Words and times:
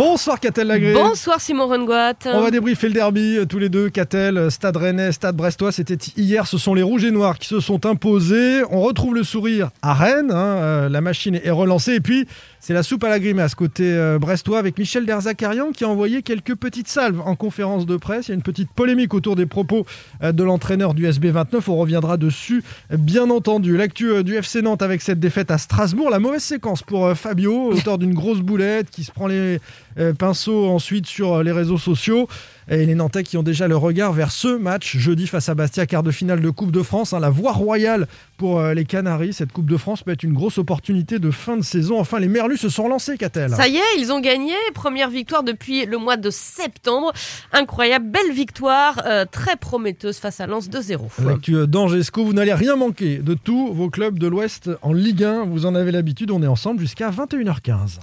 Bonsoir 0.00 0.40
Catel 0.40 0.68
Lagré. 0.68 0.94
Bonsoir 0.94 1.42
Simon 1.42 1.66
Rongoat. 1.66 2.14
On 2.24 2.40
va 2.40 2.50
débriefer 2.50 2.88
le 2.88 2.94
derby 2.94 3.36
euh, 3.36 3.44
tous 3.44 3.58
les 3.58 3.68
deux. 3.68 3.90
Catel, 3.90 4.38
euh, 4.38 4.48
Stade 4.48 4.78
Rennais, 4.78 5.12
Stade 5.12 5.36
Brestois. 5.36 5.72
C'était 5.72 5.98
hier. 6.16 6.46
Ce 6.46 6.56
sont 6.56 6.72
les 6.72 6.82
Rouges 6.82 7.04
et 7.04 7.10
Noirs 7.10 7.38
qui 7.38 7.46
se 7.46 7.60
sont 7.60 7.84
imposés. 7.84 8.62
On 8.70 8.80
retrouve 8.80 9.14
le 9.14 9.24
sourire 9.24 9.68
à 9.82 9.92
Rennes. 9.92 10.30
hein, 10.30 10.56
euh, 10.56 10.88
La 10.88 11.02
machine 11.02 11.38
est 11.44 11.50
relancée. 11.50 11.96
Et 11.96 12.00
puis, 12.00 12.26
c'est 12.60 12.72
la 12.72 12.82
soupe 12.82 13.04
à 13.04 13.10
la 13.10 13.18
grimace 13.18 13.54
côté 13.54 14.16
Brestois 14.18 14.58
avec 14.58 14.78
Michel 14.78 15.04
Derzakarian 15.04 15.70
qui 15.72 15.84
a 15.84 15.88
envoyé 15.88 16.22
quelques 16.22 16.54
petites 16.54 16.88
salves 16.88 17.20
en 17.20 17.34
conférence 17.34 17.84
de 17.84 17.98
presse. 17.98 18.28
Il 18.28 18.30
y 18.30 18.32
a 18.32 18.36
une 18.36 18.42
petite 18.42 18.70
polémique 18.70 19.12
autour 19.12 19.36
des 19.36 19.46
propos 19.46 19.84
de 20.22 20.44
l'entraîneur 20.44 20.92
du 20.94 21.06
SB29. 21.06 21.62
On 21.68 21.76
reviendra 21.76 22.18
dessus, 22.18 22.62
bien 22.90 23.30
entendu. 23.30 23.78
L'actu 23.78 24.24
du 24.24 24.36
FC 24.36 24.60
Nantes 24.60 24.82
avec 24.82 25.00
cette 25.00 25.20
défaite 25.20 25.50
à 25.50 25.56
Strasbourg. 25.56 26.10
La 26.10 26.18
mauvaise 26.18 26.42
séquence 26.42 26.82
pour 26.82 27.10
Fabio, 27.16 27.72
auteur 27.72 27.96
d'une 27.96 28.12
grosse 28.12 28.40
boulette 28.40 28.90
qui 28.90 29.04
se 29.04 29.12
prend 29.12 29.26
les 29.26 29.58
euh, 29.98 30.12
pinceaux 30.12 30.68
ensuite 30.68 31.06
sur 31.06 31.34
euh, 31.34 31.42
les 31.42 31.52
réseaux 31.52 31.78
sociaux. 31.78 32.28
Et 32.72 32.86
les 32.86 32.94
Nantais 32.94 33.24
qui 33.24 33.36
ont 33.36 33.42
déjà 33.42 33.66
le 33.66 33.76
regard 33.76 34.12
vers 34.12 34.30
ce 34.30 34.56
match 34.56 34.96
jeudi 34.96 35.26
face 35.26 35.48
à 35.48 35.56
Bastia, 35.56 35.86
quart 35.86 36.04
de 36.04 36.12
finale 36.12 36.40
de 36.40 36.50
Coupe 36.50 36.70
de 36.70 36.82
France. 36.84 37.12
hein, 37.12 37.18
la 37.18 37.28
voie 37.28 37.50
royale 37.50 38.06
pour 38.36 38.60
euh, 38.60 38.74
les 38.74 38.84
Canaries. 38.84 39.32
Cette 39.32 39.50
Coupe 39.50 39.68
de 39.68 39.76
France 39.76 40.04
peut 40.04 40.12
être 40.12 40.22
une 40.22 40.34
grosse 40.34 40.56
opportunité 40.56 41.18
de 41.18 41.32
fin 41.32 41.56
de 41.56 41.62
saison. 41.62 41.98
Enfin, 41.98 42.20
les 42.20 42.28
Merlus 42.28 42.58
se 42.58 42.68
sont 42.68 42.86
lancés, 42.86 43.18
Catel. 43.18 43.50
Ça 43.50 43.66
y 43.66 43.76
est, 43.78 43.98
ils 43.98 44.12
ont 44.12 44.20
gagné. 44.20 44.52
Première 44.72 45.10
victoire 45.10 45.42
depuis 45.42 45.84
le 45.84 45.98
mois 45.98 46.16
de 46.16 46.30
septembre. 46.30 47.12
Incroyable, 47.52 48.08
belle 48.08 48.32
victoire, 48.32 49.02
euh, 49.04 49.24
très 49.28 49.56
prometteuse 49.56 50.18
face 50.18 50.38
à 50.38 50.46
Lens 50.46 50.70
2-0. 50.70 51.00
L'actu 51.24 51.66
d'Angesco, 51.66 52.24
vous 52.24 52.34
n'allez 52.34 52.54
rien 52.54 52.76
manquer 52.76 53.18
de 53.18 53.34
tous 53.34 53.72
vos 53.72 53.90
clubs 53.90 54.16
de 54.16 54.28
l'Ouest 54.28 54.70
en 54.82 54.92
Ligue 54.92 55.24
1. 55.24 55.46
Vous 55.46 55.66
en 55.66 55.74
avez 55.74 55.90
l'habitude, 55.90 56.30
on 56.30 56.40
est 56.40 56.46
ensemble 56.46 56.78
jusqu'à 56.78 57.10
21h15. 57.10 57.98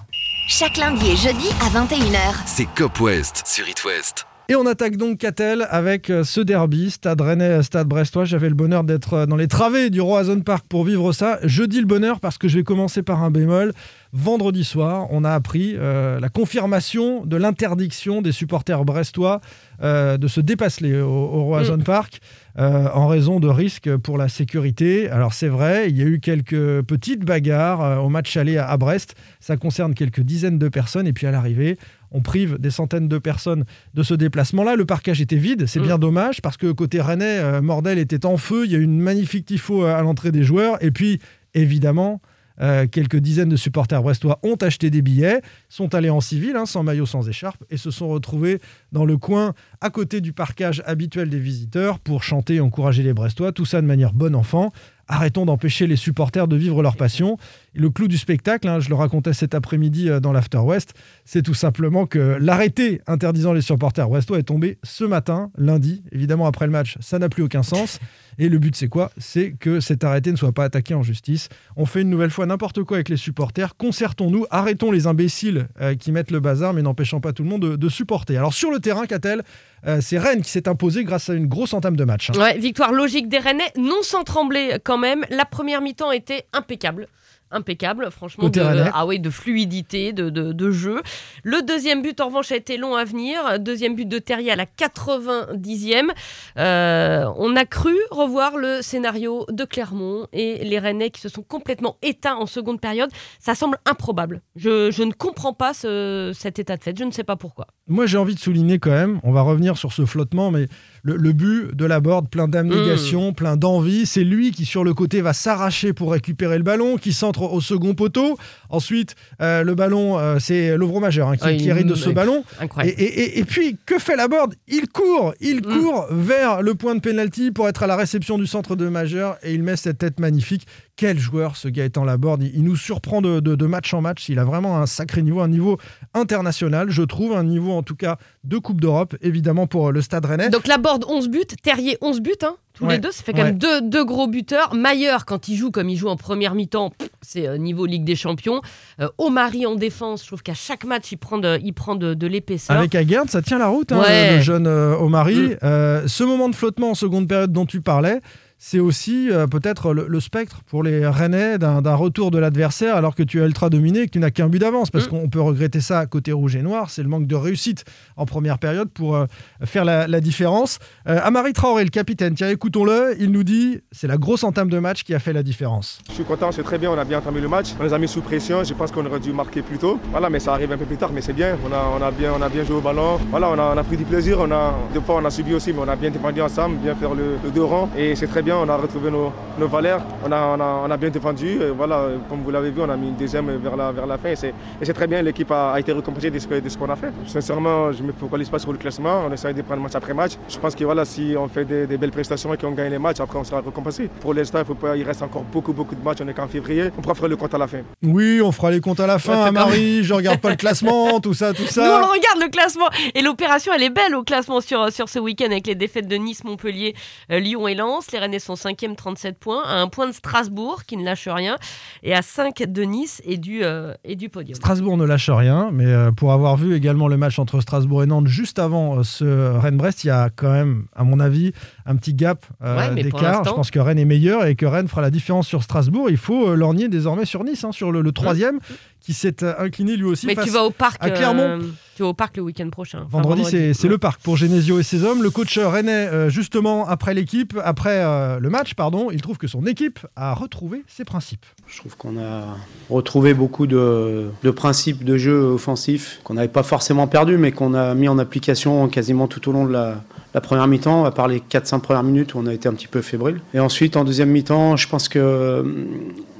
Chaque 0.49 0.77
lundi 0.77 1.05
et 1.09 1.17
jeudi 1.17 1.49
à 1.59 1.67
21h. 1.67 2.43
C'est 2.45 2.67
Cop 2.73 3.01
West 3.01 3.43
sur 3.45 3.67
It 3.67 3.83
West. 3.83 4.25
Et 4.47 4.55
on 4.55 4.65
attaque 4.65 4.95
donc 4.95 5.17
Catel 5.17 5.67
avec 5.69 6.09
euh, 6.09 6.23
ce 6.23 6.39
derby, 6.39 6.89
Stade 6.89 7.19
Rennais, 7.19 7.61
Stade 7.63 7.85
Brestois. 7.85 8.23
J'avais 8.23 8.47
le 8.47 8.55
bonheur 8.55 8.85
d'être 8.85 9.13
euh, 9.13 9.25
dans 9.25 9.35
les 9.35 9.49
travées 9.49 9.89
du 9.89 9.99
Roazhon 9.99 10.39
Park 10.39 10.65
pour 10.69 10.85
vivre 10.85 11.11
ça. 11.11 11.37
Je 11.43 11.63
dis 11.63 11.81
le 11.81 11.85
bonheur 11.85 12.21
parce 12.21 12.37
que 12.37 12.47
je 12.47 12.59
vais 12.59 12.63
commencer 12.63 13.03
par 13.03 13.23
un 13.23 13.29
bémol. 13.29 13.73
Vendredi 14.19 14.63
soir, 14.63 15.05
on 15.11 15.23
a 15.23 15.29
appris 15.31 15.75
euh, 15.75 16.19
la 16.19 16.29
confirmation 16.29 17.23
de 17.23 17.37
l'interdiction 17.37 18.23
des 18.23 18.31
supporters 18.31 18.83
brestois 18.83 19.41
euh, 19.83 20.17
de 20.17 20.27
se 20.27 20.41
dépasser 20.41 20.99
au, 21.01 21.05
au 21.07 21.43
Roazhon 21.45 21.77
Park 21.77 22.19
euh, 22.57 22.87
en 22.95 23.05
raison 23.07 23.39
de 23.39 23.47
risques 23.47 23.95
pour 23.97 24.17
la 24.17 24.27
sécurité. 24.27 25.07
Alors 25.11 25.33
c'est 25.33 25.49
vrai, 25.49 25.91
il 25.91 25.97
y 25.97 26.01
a 26.01 26.05
eu 26.05 26.19
quelques 26.19 26.81
petites 26.81 27.25
bagarres 27.25 28.03
au 28.03 28.09
match 28.09 28.35
aller 28.37 28.57
à, 28.57 28.67
à 28.67 28.75
Brest. 28.77 29.13
Ça 29.39 29.55
concerne 29.55 29.93
quelques 29.93 30.21
dizaines 30.21 30.57
de 30.57 30.67
personnes. 30.67 31.05
Et 31.05 31.13
puis 31.13 31.27
à 31.27 31.31
l'arrivée, 31.31 31.77
on 32.09 32.21
prive 32.21 32.57
des 32.57 32.71
centaines 32.71 33.07
de 33.07 33.19
personnes 33.19 33.65
de 33.93 34.01
ce 34.01 34.15
déplacement-là. 34.15 34.75
Le 34.75 34.85
parquage 34.85 35.21
était 35.21 35.35
vide, 35.35 35.67
c'est 35.67 35.79
Mm. 35.79 35.83
bien 35.83 35.97
dommage 35.99 36.41
parce 36.41 36.57
que 36.57 36.71
côté 36.71 37.01
Rennais, 37.01 37.37
euh, 37.37 37.61
Mordel 37.61 37.99
était 37.99 38.25
en 38.25 38.37
feu. 38.37 38.65
Il 38.65 38.71
y 38.71 38.75
a 38.75 38.79
eu 38.79 38.83
une 38.83 38.99
magnifique 38.99 39.45
tifo 39.45 39.83
à 39.83 40.01
l'entrée 40.01 40.31
des 40.31 40.41
joueurs. 40.43 40.83
Et 40.83 40.89
puis, 40.89 41.19
évidemment, 41.53 42.19
euh, 42.61 42.87
quelques 42.87 43.17
dizaines 43.17 43.49
de 43.49 43.55
supporters 43.55 44.01
brestois 44.01 44.39
ont 44.43 44.55
acheté 44.55 44.89
des 44.89 45.01
billets, 45.01 45.41
sont 45.69 45.93
allés 45.93 46.09
en 46.09 46.21
civil, 46.21 46.55
hein, 46.55 46.65
sans 46.65 46.83
maillot, 46.83 47.05
sans 47.05 47.27
écharpe, 47.29 47.63
et 47.69 47.77
se 47.77 47.91
sont 47.91 48.07
retrouvés 48.07 48.59
dans 48.91 49.05
le 49.05 49.17
coin 49.17 49.53
à 49.81 49.89
côté 49.89 50.21
du 50.21 50.33
parquage 50.33 50.81
habituel 50.85 51.29
des 51.29 51.39
visiteurs 51.39 51.99
pour 51.99 52.23
chanter 52.23 52.55
et 52.55 52.59
encourager 52.59 53.03
les 53.03 53.13
Brestois. 53.13 53.51
Tout 53.51 53.65
ça 53.65 53.81
de 53.81 53.87
manière 53.87 54.13
bon 54.13 54.35
enfant. 54.35 54.71
Arrêtons 55.07 55.45
d'empêcher 55.45 55.87
les 55.87 55.95
supporters 55.95 56.47
de 56.47 56.55
vivre 56.55 56.81
leur 56.81 56.95
passion. 56.95 57.37
Le 57.73 57.89
clou 57.89 58.07
du 58.07 58.17
spectacle, 58.17 58.67
hein, 58.67 58.79
je 58.79 58.89
le 58.89 58.95
racontais 58.95 59.33
cet 59.33 59.55
après-midi 59.55 60.09
euh, 60.09 60.19
dans 60.19 60.33
l'After 60.33 60.57
West, 60.57 60.93
c'est 61.25 61.43
tout 61.43 61.53
simplement 61.53 62.05
que 62.05 62.37
l'arrêté 62.39 63.01
interdisant 63.07 63.53
les 63.53 63.61
supporters 63.61 64.07
brestois 64.09 64.39
est 64.39 64.43
tombé 64.43 64.77
ce 64.83 65.03
matin, 65.03 65.51
lundi. 65.57 66.03
Évidemment, 66.11 66.47
après 66.47 66.65
le 66.65 66.71
match, 66.71 66.97
ça 66.99 67.19
n'a 67.19 67.29
plus 67.29 67.43
aucun 67.43 67.63
sens. 67.63 67.99
Et 68.39 68.49
le 68.49 68.59
but, 68.59 68.75
c'est 68.75 68.87
quoi? 68.87 69.11
C'est 69.17 69.53
que 69.59 69.79
cet 69.79 70.03
arrêté 70.03 70.31
ne 70.31 70.35
soit 70.35 70.51
pas 70.51 70.63
attaqué 70.63 70.93
en 70.93 71.01
justice. 71.03 71.49
On 71.75 71.85
fait 71.85 72.01
une 72.01 72.09
nouvelle 72.09 72.29
fois 72.29 72.45
n'importe 72.45 72.83
quoi 72.83 72.97
avec 72.97 73.09
les 73.09 73.17
supporters. 73.17 73.75
Concertons-nous, 73.77 74.45
arrêtons 74.51 74.91
les 74.91 75.07
imbéciles 75.07 75.67
euh, 75.81 75.95
qui 75.95 76.11
mettent 76.11 76.31
le 76.31 76.39
bazar, 76.39 76.73
mais 76.73 76.81
n'empêchant 76.81 77.19
pas 77.19 77.33
tout 77.33 77.43
le 77.43 77.49
monde 77.49 77.61
de, 77.61 77.75
de 77.75 77.89
supporter. 77.89 78.37
Alors 78.37 78.53
sur 78.53 78.69
le 78.69 78.79
terrain, 78.79 79.05
Catel, 79.05 79.43
euh, 79.85 79.99
c'est 80.01 80.17
Rennes 80.17 80.41
qui 80.41 80.49
s'est 80.49 80.67
imposé 80.67 81.03
grâce 81.03 81.29
à 81.29 81.33
une 81.33 81.47
grosse 81.47 81.73
entame 81.73 81.95
de 81.95 82.03
match. 82.03 82.29
hein. 82.29 82.53
Victoire 82.57 82.91
logique 82.91 83.29
des 83.29 83.37
Rennais, 83.37 83.71
non 83.77 84.01
sans 84.01 84.23
trembler 84.23 84.77
quand 84.83 84.97
même. 84.97 85.25
La 85.29 85.45
première 85.45 85.81
mi-temps 85.81 86.11
était 86.11 86.45
impeccable. 86.53 87.07
Impeccable, 87.51 88.09
franchement. 88.11 88.49
De, 88.49 88.61
ah 88.61 89.05
de 89.17 89.29
fluidité, 89.29 90.11
de, 90.13 90.29
de, 90.29 90.51
de 90.51 90.71
jeu. 90.71 91.01
Le 91.43 91.61
deuxième 91.61 92.01
but, 92.01 92.19
en 92.21 92.27
revanche, 92.27 92.51
a 92.51 92.55
été 92.55 92.77
long 92.77 92.95
à 92.95 93.03
venir. 93.05 93.59
Deuxième 93.59 93.95
but 93.95 94.07
de 94.07 94.19
Terrier 94.19 94.51
à 94.51 94.55
la 94.55 94.65
90e. 94.65 96.09
Euh, 96.57 97.25
on 97.37 97.55
a 97.55 97.65
cru 97.65 97.95
revoir 98.11 98.57
le 98.57 98.81
scénario 98.81 99.45
de 99.49 99.63
Clermont 99.63 100.27
et 100.33 100.63
les 100.63 100.79
Rennais 100.79 101.09
qui 101.09 101.21
se 101.21 101.29
sont 101.29 101.43
complètement 101.43 101.97
éteints 102.01 102.35
en 102.35 102.45
seconde 102.45 102.81
période. 102.81 103.09
Ça 103.39 103.55
semble 103.55 103.77
improbable. 103.85 104.41
Je, 104.55 104.91
je 104.91 105.03
ne 105.03 105.11
comprends 105.11 105.53
pas 105.53 105.73
ce- 105.73 106.31
cet 106.35 106.59
état 106.59 106.77
de 106.77 106.83
fait. 106.83 106.97
Je 106.97 107.03
ne 107.03 107.11
sais 107.11 107.23
pas 107.23 107.35
pourquoi. 107.35 107.67
Moi, 107.87 108.05
j'ai 108.05 108.17
envie 108.17 108.35
de 108.35 108.39
souligner 108.39 108.79
quand 108.79 108.91
même, 108.91 109.19
on 109.23 109.31
va 109.31 109.41
revenir 109.41 109.77
sur 109.77 109.93
ce 109.93 110.05
flottement, 110.05 110.51
mais 110.51 110.67
le, 111.07 111.15
le 111.15 111.31
but 111.31 111.73
de 111.75 111.85
la 111.85 111.99
board, 112.01 112.29
plein 112.29 112.47
d'abnégation, 112.49 113.31
plein 113.33 113.55
d'envie, 113.55 114.05
c'est 114.05 114.23
lui 114.25 114.51
qui, 114.51 114.65
sur 114.65 114.83
le 114.83 114.93
côté, 114.93 115.21
va 115.21 115.31
s'arracher 115.33 115.93
pour 115.93 116.11
récupérer 116.11 116.57
le 116.57 116.63
ballon, 116.63 116.97
qui 116.97 117.13
centre 117.13 117.43
au 117.43 117.61
second 117.61 117.93
poteau. 117.93 118.37
Ensuite, 118.69 119.15
euh, 119.41 119.63
le 119.63 119.73
ballon, 119.73 120.19
euh, 120.19 120.37
c'est 120.39 120.75
Lovro 120.77 120.99
Majeur 120.99 121.29
hein, 121.29 121.37
qui, 121.37 121.43
Ah, 121.47 121.53
qui 121.53 121.69
hérite 121.69 121.87
de 121.87 121.95
ce 121.95 122.09
ballon. 122.09 122.43
Et, 122.59 122.63
Incroyable. 122.65 122.99
et- 123.01 123.03
et- 123.05 123.39
et 123.39 123.43
puis, 123.45 123.77
que 123.85 123.97
fait 123.99 124.15
la 124.17 124.27
board? 124.27 124.53
Il 124.67 124.89
court, 124.89 125.33
il 125.39 125.57
Mm. 125.57 125.61
court 125.79 126.07
vers 126.11 126.61
le 126.61 126.75
point 126.75 126.93
de 126.95 126.99
pénalty 126.99 127.51
pour 127.51 127.69
être 127.69 127.83
à 127.83 127.87
la 127.87 127.95
réception 127.95 128.37
du 128.37 128.45
centre 128.45 128.75
de 128.75 128.89
Majeur 128.89 129.37
et 129.43 129.53
il 129.53 129.63
met 129.63 129.77
cette 129.77 129.99
tête 129.99 130.19
magnifique. 130.19 130.67
Quel 130.97 131.19
joueur 131.19 131.55
ce 131.55 131.67
Gaëtan 131.67 132.03
Laborde, 132.03 132.41
il, 132.43 132.55
il 132.55 132.63
nous 132.63 132.75
surprend 132.75 133.21
de, 133.21 133.39
de- 133.39 133.55
de 133.55 133.65
match 133.67 133.93
en 133.93 134.01
match, 134.01 134.27
il 134.29 134.39
a 134.39 134.43
vraiment 134.43 134.77
un 134.81 134.87
sacré 134.87 135.21
niveau, 135.21 135.39
un 135.41 135.47
niveau 135.47 135.77
international, 136.15 136.89
je 136.89 137.03
trouve, 137.03 137.33
un 137.33 137.43
niveau 137.43 137.71
en 137.71 137.83
tout 137.83 137.95
cas 137.95 138.17
de 138.43 138.57
Coupe 138.57 138.81
d'Europe, 138.81 139.15
évidemment 139.21 139.67
pour 139.67 139.89
euh, 139.89 139.91
le 139.91 140.01
Stade 140.01 140.25
Rennais. 140.25 140.49
Donc 140.49 140.67
la 140.67 140.77
board 140.77 141.05
11 141.07 141.29
buts, 141.29 141.45
Terrier 141.61 141.97
11 142.01 142.21
buts, 142.21 142.31
hein, 142.43 142.55
tous 142.73 142.85
Ouais, 142.85 142.95
les 142.95 142.99
deux, 142.99 143.11
ça 143.11 143.23
fait 143.23 143.31
quand 143.33 143.39
ouais. 143.39 143.45
même 143.45 143.57
deux, 143.57 143.81
deux 143.81 144.05
gros 144.05 144.27
buteurs. 144.27 144.73
Mailleur, 144.75 145.25
quand 145.25 145.47
il 145.47 145.55
joue 145.55 145.71
comme 145.71 145.89
il 145.89 145.97
joue 145.97 146.07
en 146.09 146.15
première 146.15 146.55
mi-temps, 146.55 146.89
pff, 146.91 147.09
c'est 147.27 147.45
euh, 147.47 147.57
niveau 147.57 147.85
Ligue 147.85 148.05
des 148.05 148.15
Champions. 148.15 148.61
Euh, 149.01 149.09
Omari 149.17 149.65
en 149.65 149.75
défense, 149.75 150.21
je 150.21 150.27
trouve 150.27 150.41
qu'à 150.43 150.53
chaque 150.53 150.85
match, 150.85 151.11
il 151.11 151.17
prend 151.17 151.37
de, 151.37 151.59
il 151.61 151.73
prend 151.73 151.95
de, 151.95 152.13
de 152.13 152.27
l'épaisseur. 152.27 152.77
Avec 152.77 152.95
Aguerd, 152.95 153.29
ça 153.29 153.41
tient 153.41 153.57
la 153.59 153.67
route, 153.67 153.91
hein, 153.91 153.99
Ouais. 154.01 154.31
le, 154.31 154.35
le 154.37 154.41
jeune 154.41 154.67
euh, 154.67 154.95
Omari. 154.97 155.35
Mm. 155.39 155.57
Euh, 155.63 156.07
ce 156.07 156.23
moment 156.23 156.47
de 156.49 156.55
flottement 156.55 156.91
en 156.91 156.95
seconde 156.95 157.27
période 157.27 157.51
dont 157.51 157.65
tu 157.65 157.81
parlais, 157.81 158.21
c'est 158.59 158.79
aussi 158.79 159.29
euh, 159.29 159.45
peut-être 159.45 159.93
le, 159.93 160.07
le 160.07 160.19
spectre 160.19 160.61
pour 160.65 160.81
les 160.81 161.05
Rennais 161.05 161.59
d'un 161.59 161.93
retour 161.95 162.31
de 162.31 162.39
l'adversaire 162.39 162.95
alors 162.95 163.13
que 163.13 163.21
tu 163.21 163.39
es 163.39 163.45
ultra 163.45 163.69
dominé 163.69 163.99
et 163.99 164.05
que 164.07 164.11
tu 164.11 164.17
n'as 164.19 164.31
qu'un 164.31 164.49
but 164.49 164.57
d'avance. 164.57 164.89
Parce 164.89 165.05
Mm. 165.05 165.09
qu'on 165.09 165.29
peut 165.29 165.41
regretter 165.41 165.79
ça 165.79 166.07
côté 166.07 166.31
rouge 166.31 166.55
et 166.55 166.63
noir, 166.63 166.89
c'est 166.89 167.03
le 167.03 167.07
manque 167.09 167.27
de 167.27 167.35
réussite 167.35 167.83
en 168.15 168.25
première 168.25 168.57
période 168.57 168.89
pour 168.89 169.15
euh, 169.15 169.25
faire 169.63 169.85
la, 169.85 170.07
la 170.07 170.19
différence. 170.21 170.79
Euh, 171.07 171.19
Amari 171.23 171.53
Traoré, 171.53 171.83
le 171.83 171.91
capitaine, 171.91 172.33
tiens, 172.33 172.49
écoutons-le, 172.49 173.15
il 173.19 173.31
nous 173.31 173.43
dit 173.43 173.79
c'est 173.91 174.07
la 174.07 174.17
grosse 174.17 174.43
entame 174.43 174.69
de 174.71 174.79
match 174.79 175.03
qui 175.03 175.13
a 175.13 175.19
fait 175.19 175.33
la 175.33 175.43
différence. 175.43 175.99
Je 176.09 176.13
suis 176.13 176.23
content, 176.23 176.51
c'est 176.51 176.63
très 176.63 176.79
bien, 176.79 176.89
on 176.89 176.97
a 176.97 177.05
bien 177.05 177.16
entamé 177.17 177.41
le 177.41 177.47
match. 177.47 177.73
On 177.79 177.83
les 177.83 177.93
a 177.93 177.97
mis 177.97 178.07
sous 178.07 178.21
pression, 178.21 178.63
je 178.63 178.73
pense 178.73 178.91
qu'on 178.91 179.05
aurait 179.05 179.19
dû 179.19 179.33
marquer 179.33 179.61
plus 179.61 179.77
tôt. 179.77 179.99
Voilà, 180.11 180.29
mais 180.29 180.39
ça 180.39 180.53
arrive 180.53 180.71
un 180.71 180.77
peu 180.77 180.85
plus 180.85 180.97
tard, 180.97 181.11
mais 181.13 181.21
c'est 181.21 181.33
bien. 181.33 181.57
On 181.65 181.71
a, 181.71 181.83
on, 181.99 182.01
a 182.01 182.11
bien, 182.11 182.31
on 182.37 182.41
a 182.41 182.49
bien 182.49 182.63
joué 182.63 182.77
au 182.77 182.81
ballon. 182.81 183.17
Voilà, 183.29 183.49
on 183.49 183.59
a, 183.59 183.73
on 183.75 183.77
a 183.77 183.83
pris 183.83 183.97
du 183.97 184.05
plaisir. 184.05 184.37
On 184.39 184.51
a, 184.51 184.73
des 184.93 185.01
fois, 185.01 185.15
on 185.21 185.25
a 185.25 185.29
subi 185.29 185.53
aussi, 185.53 185.73
mais 185.73 185.79
on 185.85 185.87
a 185.89 185.95
bien 185.95 186.09
défendu 186.09 186.41
ensemble, 186.41 186.77
bien 186.77 186.95
faire 186.95 187.13
le, 187.13 187.37
le 187.43 187.49
deux 187.49 187.63
rangs. 187.63 187.89
Et 187.97 188.15
c'est 188.15 188.27
très 188.27 188.41
bien, 188.41 188.57
on 188.57 188.69
a 188.69 188.77
retrouvé 188.77 189.11
nos, 189.11 189.31
nos 189.59 189.67
valeurs. 189.67 190.01
On 190.25 190.31
a, 190.31 190.55
on, 190.57 190.59
a, 190.59 190.83
on 190.87 190.91
a 190.91 190.97
bien 190.97 191.09
défendu. 191.09 191.59
Voilà, 191.75 192.05
comme 192.29 192.41
vous 192.43 192.51
l'avez 192.51 192.71
vu, 192.71 192.81
on 192.81 192.89
a 192.89 192.97
mis 192.97 193.09
une 193.09 193.15
deuxième 193.15 193.49
vers 193.57 193.75
la, 193.75 193.91
vers 193.91 194.05
la 194.07 194.17
fin. 194.17 194.29
Et 194.29 194.35
c'est, 194.35 194.93
très 194.93 195.07
bien, 195.07 195.21
l'équipe 195.21 195.51
a, 195.51 195.73
a 195.73 195.79
été 195.79 195.91
récompensée 195.91 196.31
de 196.31 196.39
ce, 196.39 196.47
de 196.47 196.69
ce 196.69 196.77
qu'on 196.77 196.89
a 196.89 196.95
fait. 196.95 197.11
Sincèrement, 197.25 197.91
je 197.91 198.01
ne 198.01 198.07
me 198.07 198.13
focalise 198.13 198.49
pas 198.49 198.59
sur 198.59 198.71
le 198.71 198.77
classement. 198.77 199.23
On 199.27 199.33
essaie 199.33 199.53
de 199.53 199.61
prendre 199.61 199.81
match 199.81 199.95
après 199.95 200.13
match. 200.13 200.33
Je 200.47 200.57
pense 200.57 200.75
que 200.75 200.83
voilà, 200.83 201.05
si 201.05 201.35
on 201.37 201.47
fait 201.47 201.65
des, 201.65 201.97
belles 201.97 202.11
prestations 202.11 202.53
et 202.53 202.57
qu'on 202.57 202.71
gagne 202.71 202.91
les 202.91 202.99
matchs, 202.99 203.19
après 203.19 203.39
on 203.39 203.43
sera 203.43 203.61
récompensé. 203.61 204.09
Pour 204.21 204.33
l'instant, 204.33 204.59
il, 204.59 204.65
faut 204.65 204.75
pas, 204.75 204.95
il 204.95 205.03
reste 205.03 205.21
encore 205.21 205.43
beaucoup, 205.43 205.73
beaucoup 205.73 205.95
de 205.95 206.03
matchs. 206.03 206.19
On 206.23 206.27
est 206.27 206.33
qu'en 206.33 206.47
février. 206.47 206.91
Pourra 207.07 207.19
faire 207.19 207.29
le 207.29 207.37
compte 207.37 207.53
à 207.53 207.57
la 207.57 207.67
fin. 207.67 207.79
Oui, 208.03 208.41
on 208.43 208.51
fera 208.51 208.69
les 208.69 208.81
comptes 208.81 208.99
à 208.99 209.07
la 209.07 209.17
fin, 209.17 209.43
Ouais, 209.43 209.47
Amari, 209.47 210.03
je 210.03 210.13
regarde 210.13 210.39
pas 210.41 210.49
le 210.49 210.55
classement, 210.57 211.19
tout 211.21 211.33
ça, 211.33 211.53
tout 211.53 211.61
Nous, 211.61 211.67
ça. 211.69 212.01
on 212.03 212.07
regarde 212.07 212.41
le 212.41 212.49
classement. 212.49 212.89
Et 213.15 213.21
l'opération, 213.21 213.71
elle 213.73 213.83
est 213.83 213.89
belle 213.89 214.13
au 214.13 214.23
classement 214.23 214.59
sur, 214.59 214.91
sur 214.91 215.07
ce 215.07 215.19
week-end 215.19 215.45
avec 215.45 215.67
les 215.67 215.75
défaites 215.75 216.07
de 216.07 216.15
Nice, 216.17 216.43
Montpellier, 216.43 216.95
euh, 217.31 217.39
Lyon 217.39 217.67
et 217.67 217.75
Lens. 217.75 218.11
Les 218.11 218.19
Rennais 218.19 218.37
est 218.37 218.39
son 218.39 218.57
cinquième 218.57 218.95
37 218.95 219.37
points, 219.39 219.63
à 219.65 219.75
un 219.75 219.87
point 219.87 220.07
de 220.07 220.11
Strasbourg 220.11 220.83
qui 220.85 220.97
ne 220.97 221.05
lâche 221.05 221.27
rien, 221.29 221.55
et 222.03 222.13
à 222.13 222.21
5 222.21 222.63
de 222.67 222.83
Nice 222.83 223.21
et 223.23 223.37
du, 223.37 223.63
euh, 223.63 223.93
et 224.03 224.15
du 224.15 224.27
podium. 224.27 224.55
Strasbourg 224.55 224.97
ne 224.97 225.05
lâche 225.05 225.29
rien, 225.29 225.69
mais 225.71 225.85
euh, 225.85 226.11
pour 226.11 226.33
avoir 226.33 226.57
vu 226.57 226.75
également 226.75 227.07
le 227.07 227.15
match 227.15 227.39
entre 227.39 227.61
Strasbourg 227.61 228.03
et 228.03 228.07
Nantes 228.07 228.27
juste 228.27 228.59
avant 228.59 229.01
ce 229.03 229.57
Rennes-Brest, 229.57 230.03
il 230.03 230.07
y 230.07 230.11
a 230.11 230.29
quand 230.35 230.51
même, 230.51 230.87
à 230.95 231.03
mon 231.05 231.21
avis, 231.21 231.53
un 231.87 231.95
petit 231.95 232.13
gap 232.13 232.45
euh, 232.63 232.77
Ouais, 232.93 233.01
d'écart. 233.03 233.43
Je 233.45 233.49
pense 233.51 233.71
que 233.71 233.79
Rennes 233.79 233.97
est 233.99 234.05
meilleur 234.05 234.45
et 234.45 234.55
que 234.55 234.65
Rennes 234.65 234.87
fera 234.87 235.01
la 235.01 235.09
différence 235.09 235.47
sur 235.47 235.63
Strasbourg. 235.63 236.09
Il 236.09 236.17
faut 236.17 236.49
euh, 236.49 236.55
lorgner 236.55 236.89
désormais 236.89 237.25
sur 237.25 237.43
Nice, 237.43 237.63
hein, 237.63 237.71
sur 237.71 237.91
le, 237.91 238.01
le 238.01 238.11
troisième, 238.11 238.59
qui 239.01 239.13
s'est 239.13 239.43
euh, 239.43 239.53
incliné 239.59 239.95
lui 239.95 240.05
aussi 240.05 240.27
Mais 240.27 240.35
face 240.35 240.45
tu 240.45 240.51
vas 240.51 240.63
au 240.63 240.69
parc. 240.71 240.97
à 241.03 241.09
Clermont. 241.09 241.41
euh, 241.43 241.59
tu 241.95 242.03
vas 242.03 242.09
au 242.09 242.13
parc 242.13 242.37
le 242.37 242.43
week-end 242.43 242.69
prochain. 242.69 242.99
Enfin, 243.07 243.09
Vendredi, 243.21 243.43
c'est 243.45 243.73
c'est 243.73 243.83
Ouais. 243.87 243.89
le 243.93 243.97
parc 243.97 244.21
pour 244.21 244.37
Genesio 244.37 244.79
et 244.79 244.83
ses 244.83 245.03
hommes. 245.03 245.23
Le 245.23 245.31
coach 245.31 245.57
rennais, 245.57 246.07
euh, 246.07 246.29
justement, 246.29 246.87
après 246.87 247.13
l'équipe, 247.15 247.57
après 247.63 248.03
euh, 248.03 248.37
le 248.39 248.49
match, 248.51 248.73
pardon, 248.75 249.09
il 249.11 249.21
trouve 249.21 249.37
que 249.37 249.47
son 249.47 249.65
équipe 249.65 249.99
a 250.15 250.33
retrouvé 250.35 250.83
ses 250.87 251.05
principes. 251.05 251.45
Je 251.67 251.77
trouve 251.79 251.95
qu'on 251.97 252.17
a 252.19 252.55
retrouvé 252.89 253.33
beaucoup 253.33 253.65
de, 253.65 254.29
de 254.43 254.51
principes 254.51 255.03
de 255.05 255.17
jeu 255.17 255.39
offensifs 255.53 256.19
qu'on 256.23 256.33
n'avait 256.35 256.47
pas 256.49 256.63
forcément 256.63 257.07
perdus, 257.07 257.37
mais 257.37 257.51
qu'on 257.51 257.73
a 257.73 257.95
mis 257.95 258.07
en 258.09 258.19
application 258.19 258.87
quasiment 258.89 259.27
tout 259.27 259.47
au 259.49 259.51
long 259.51 259.65
de 259.65 259.71
la, 259.73 260.03
la 260.37 260.41
première 260.41 260.67
mi-temps, 260.67 261.03
à 261.03 261.09
part 261.09 261.27
les 261.27 261.39
4-5 261.39 261.79
premières 261.79 262.03
minutes 262.03 262.35
où 262.35 262.37
on 262.37 262.45
a 262.45 262.53
été 262.53 262.69
un 262.69 262.73
petit 262.73 262.87
peu 262.87 263.01
fébrile. 263.01 263.39
Et 263.55 263.59
ensuite, 263.59 263.97
en 263.97 264.03
deuxième 264.03 264.29
mi-temps, 264.29 264.77
je 264.77 264.87
pense 264.87 265.09
que 265.09 265.61
hum, 265.61 265.87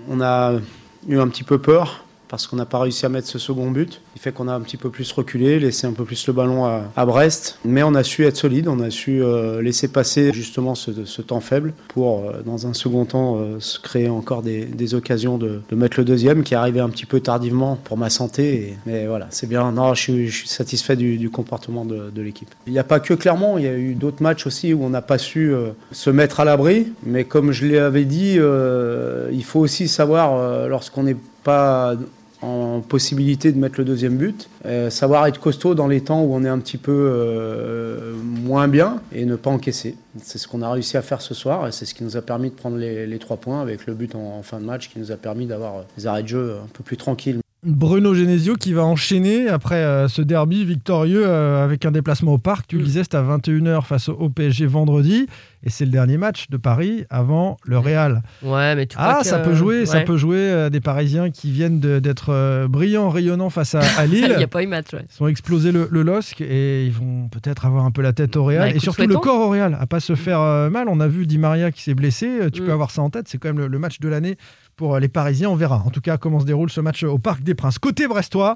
on 0.07 0.21
a 0.21 0.53
eu 1.07 1.17
un 1.17 1.27
petit 1.27 1.43
peu 1.43 1.57
peur 1.57 2.03
parce 2.29 2.47
qu'on 2.47 2.55
n'a 2.55 2.65
pas 2.65 2.79
réussi 2.79 3.05
à 3.05 3.09
mettre 3.09 3.27
ce 3.27 3.39
second 3.39 3.71
but. 3.71 4.01
Il 4.15 4.21
fait 4.21 4.31
qu'on 4.31 4.47
a 4.47 4.53
un 4.53 4.61
petit 4.61 4.77
peu 4.77 4.89
plus 4.89 5.11
reculé, 5.11 5.59
laissé 5.59 5.87
un 5.87 5.93
peu 5.93 6.03
plus 6.03 6.27
le 6.27 6.33
ballon 6.33 6.65
à, 6.65 7.05
Brest. 7.05 7.59
Mais 7.63 7.83
on 7.83 7.95
a 7.95 8.03
su 8.03 8.25
être 8.25 8.35
solide, 8.35 8.67
on 8.67 8.79
a 8.79 8.89
su 8.89 9.21
euh, 9.21 9.61
laisser 9.61 9.87
passer 9.87 10.31
justement 10.33 10.75
ce, 10.75 11.21
temps 11.21 11.39
faible 11.39 11.73
pour, 11.87 12.19
euh, 12.19 12.41
dans 12.45 12.67
un 12.67 12.73
second 12.73 13.05
temps, 13.05 13.37
euh, 13.37 13.59
se 13.59 13.79
créer 13.79 14.09
encore 14.09 14.41
des, 14.41 14.93
occasions 14.93 15.37
de, 15.37 15.61
mettre 15.71 15.99
le 15.99 16.05
deuxième 16.05 16.43
qui 16.43 16.53
est 16.53 16.57
arrivé 16.57 16.79
un 16.79 16.89
petit 16.89 17.05
peu 17.05 17.19
tardivement 17.19 17.77
pour 17.83 17.97
ma 17.97 18.09
santé. 18.09 18.77
Mais 18.85 19.07
voilà, 19.07 19.27
c'est 19.29 19.47
bien. 19.47 19.71
Non, 19.71 19.93
je 19.93 20.29
suis, 20.29 20.47
satisfait 20.47 20.95
du, 20.95 21.29
comportement 21.29 21.85
de, 21.85 22.21
l'équipe. 22.21 22.49
Il 22.65 22.73
n'y 22.73 22.79
a 22.79 22.83
pas 22.83 22.99
que 22.99 23.13
Clermont, 23.13 23.57
il 23.57 23.63
y 23.63 23.67
a 23.67 23.77
eu 23.77 23.93
d'autres 23.93 24.23
matchs 24.23 24.47
aussi 24.47 24.73
où 24.73 24.83
on 24.83 24.89
n'a 24.89 25.01
pas 25.01 25.17
su 25.17 25.53
se 25.91 26.09
mettre 26.09 26.39
à 26.39 26.45
l'abri. 26.45 26.87
Mais 27.03 27.23
comme 27.23 27.51
je 27.51 27.67
l'avais 27.67 28.05
dit, 28.05 28.39
il 29.31 29.43
faut 29.43 29.59
aussi 29.59 29.87
savoir, 29.87 30.67
lorsqu'on 30.67 31.03
n'est 31.03 31.17
pas 31.43 31.95
en 32.41 32.81
possibilité 32.81 33.51
de 33.51 33.57
mettre 33.57 33.75
le 33.79 33.85
deuxième 33.85 34.17
but, 34.17 34.49
euh, 34.65 34.89
savoir 34.89 35.25
être 35.25 35.39
costaud 35.39 35.75
dans 35.75 35.87
les 35.87 36.01
temps 36.01 36.21
où 36.21 36.33
on 36.33 36.43
est 36.43 36.49
un 36.49 36.59
petit 36.59 36.77
peu 36.77 36.91
euh, 36.93 38.13
moins 38.43 38.67
bien 38.67 39.01
et 39.11 39.25
ne 39.25 39.35
pas 39.35 39.49
encaisser. 39.49 39.95
C'est 40.21 40.37
ce 40.37 40.47
qu'on 40.47 40.61
a 40.61 40.71
réussi 40.71 40.97
à 40.97 41.01
faire 41.01 41.21
ce 41.21 41.33
soir 41.33 41.67
et 41.67 41.71
c'est 41.71 41.85
ce 41.85 41.93
qui 41.93 42.03
nous 42.03 42.17
a 42.17 42.21
permis 42.21 42.49
de 42.49 42.55
prendre 42.55 42.77
les, 42.77 43.07
les 43.07 43.19
trois 43.19 43.37
points 43.37 43.61
avec 43.61 43.85
le 43.87 43.93
but 43.93 44.15
en, 44.15 44.37
en 44.37 44.43
fin 44.43 44.59
de 44.59 44.65
match 44.65 44.89
qui 44.89 44.99
nous 44.99 45.11
a 45.11 45.17
permis 45.17 45.45
d'avoir 45.45 45.77
euh, 45.77 45.81
des 45.97 46.07
arrêts 46.07 46.23
de 46.23 46.27
jeu 46.27 46.55
un 46.63 46.67
peu 46.73 46.83
plus 46.83 46.97
tranquilles. 46.97 47.39
Bruno 47.63 48.13
Genesio 48.13 48.55
qui 48.55 48.71
va 48.71 48.85
enchaîner 48.85 49.49
après 49.49 49.83
euh, 49.83 50.07
ce 50.07 50.21
derby 50.21 50.63
victorieux 50.63 51.27
avec 51.27 51.85
un 51.85 51.91
déplacement 51.91 52.33
au 52.33 52.37
parc. 52.37 52.67
Tu 52.67 52.77
le 52.77 52.83
disais, 52.83 53.03
c'était 53.03 53.17
à 53.17 53.23
21h 53.23 53.83
face 53.83 54.09
au 54.09 54.29
PSG 54.29 54.67
vendredi. 54.67 55.27
Et 55.67 55.69
c'est 55.69 55.83
le 55.83 55.91
dernier 55.91 56.15
match 56.17 56.49
de 56.49 56.55
Paris 56.55 57.03
avant 57.09 57.57
le 57.65 57.77
Real. 57.77 58.21
Ouais, 58.41 58.73
mais 58.73 58.85
tu 58.85 58.95
crois 58.95 59.17
Ah, 59.17 59.19
que- 59.21 59.27
ça 59.27 59.39
peut 59.39 59.53
jouer, 59.53 59.85
ça 59.85 59.97
ouais. 59.97 60.05
peut 60.05 60.15
jouer 60.15 60.37
euh, 60.37 60.69
des 60.69 60.79
Parisiens 60.79 61.29
qui 61.29 61.51
viennent 61.51 61.81
d'être 61.81 62.29
euh, 62.29 62.69
brillants, 62.69 63.09
rayonnants 63.09 63.49
face 63.49 63.75
à, 63.75 63.79
à 63.97 64.05
Il 64.05 64.11
n'y 64.13 64.21
Lille. 64.21 64.31
a 64.41 64.47
pas 64.47 64.63
eu 64.63 64.67
match, 64.67 64.93
ouais. 64.93 65.03
Ils 65.19 65.23
ont 65.23 65.27
explosé 65.27 65.73
le, 65.73 65.89
le 65.91 66.03
LOSC 66.03 66.39
et 66.39 66.85
ils 66.85 66.93
vont 66.93 67.27
peut-être 67.27 67.65
avoir 67.65 67.83
un 67.83 67.91
peu 67.91 68.01
la 68.01 68.13
tête 68.13 68.37
au 68.37 68.45
Real. 68.45 68.69
Bah, 68.69 68.75
et 68.75 68.79
surtout 68.79 69.05
le 69.05 69.17
corps 69.17 69.41
au 69.41 69.49
Real, 69.49 69.77
à 69.77 69.85
pas 69.87 69.99
se 69.99 70.15
faire 70.15 70.39
euh, 70.39 70.69
mal. 70.69 70.87
On 70.87 71.01
a 71.01 71.07
vu 71.09 71.27
Di 71.27 71.37
Maria 71.37 71.69
qui 71.71 71.81
s'est 71.83 71.95
blessé. 71.95 72.27
Euh, 72.43 72.49
Tu 72.49 72.61
Mm. 72.61 72.65
peux 72.67 72.71
avoir 72.71 72.91
ça 72.91 73.01
en 73.01 73.09
tête. 73.09 73.27
C'est 73.27 73.37
quand 73.37 73.49
même 73.49 73.59
le, 73.59 73.67
le 73.67 73.77
match 73.79 73.99
de 73.99 74.07
l'année 74.07 74.37
pour 74.77 74.95
euh, 74.95 74.99
les 75.01 75.09
Parisiens. 75.09 75.49
On 75.49 75.55
verra. 75.55 75.83
En 75.85 75.89
tout 75.89 75.99
cas, 75.99 76.15
comment 76.17 76.39
se 76.39 76.45
déroule 76.45 76.69
ce 76.69 76.79
match 76.79 77.03
au 77.03 77.17
Parc 77.17 77.43
des 77.43 77.55
Princes. 77.55 77.77
Côté 77.77 78.07
brestois, 78.07 78.55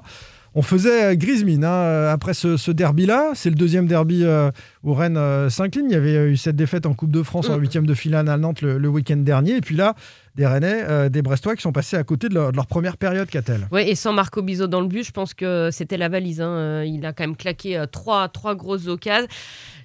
on 0.54 0.62
faisait 0.62 1.12
euh, 1.12 1.14
grise 1.14 1.44
mine 1.44 1.64
hein, 1.64 1.70
euh, 1.72 2.12
après 2.12 2.34
ce, 2.34 2.56
ce 2.56 2.70
derby-là. 2.70 3.30
C'est 3.34 3.48
le 3.50 3.56
deuxième 3.56 3.86
derby 3.86 4.22
euh, 4.24 4.50
où 4.82 4.92
Rennes 4.94 5.16
euh, 5.16 5.48
s'incline. 5.48 5.86
Il 5.88 5.92
y 5.92 5.96
avait 5.96 6.30
eu 6.30 6.36
cette 6.36 6.56
défaite 6.56 6.84
en 6.86 6.94
Coupe 6.94 7.10
de 7.10 7.22
France 7.22 7.48
en 7.48 7.56
Mm. 7.56 7.60
huitième 7.60 7.86
de 7.86 7.94
finale 7.94 8.28
à 8.28 8.36
Nantes 8.36 8.60
le, 8.62 8.78
le 8.78 8.88
week-end 8.88 9.16
dernier. 9.16 9.56
Et 9.56 9.60
puis 9.60 9.76
là, 9.76 9.94
des 10.34 10.46
Rennais, 10.46 10.84
euh, 10.88 11.08
des 11.08 11.22
Brestois 11.22 11.56
qui 11.56 11.62
sont 11.62 11.72
passés 11.72 11.96
à 11.96 12.04
côté 12.04 12.28
de 12.28 12.34
leur, 12.34 12.52
de 12.52 12.56
leur 12.56 12.66
première 12.66 12.96
période, 12.96 13.28
qu'a-t-elle 13.28 13.66
Ouais, 13.70 13.88
et 13.90 13.94
sans 13.94 14.12
Marco 14.12 14.42
Bizot 14.42 14.66
dans 14.66 14.80
le 14.80 14.88
but, 14.88 15.04
je 15.04 15.12
pense 15.12 15.34
que 15.34 15.70
c'était 15.72 15.96
la 15.96 16.08
valise. 16.08 16.40
hein. 16.40 16.48
Euh, 16.48 16.84
Il 16.86 17.04
a 17.06 17.12
quand 17.12 17.24
même 17.24 17.36
claqué 17.36 17.78
euh, 17.78 17.86
trois, 17.86 18.28
trois 18.28 18.54
grosses 18.54 18.88
occasions. 18.88 19.28